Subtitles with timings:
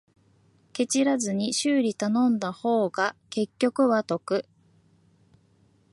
[0.73, 4.47] ケチらずに修理頼んだ方が結局は得